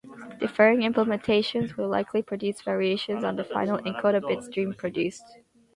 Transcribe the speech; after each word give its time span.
Differing 0.39 0.79
implementations 0.79 1.77
will 1.77 1.87
likely 1.87 2.23
produce 2.23 2.63
variations 2.63 3.23
on 3.23 3.35
the 3.35 3.43
final 3.43 3.77
encoded 3.77 4.27
bit-stream 4.27 4.73
produced. 4.73 5.37